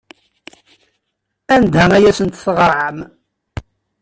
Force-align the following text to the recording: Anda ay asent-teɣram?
Anda 1.55 1.83
ay 1.93 2.05
asent-teɣram? 2.09 2.97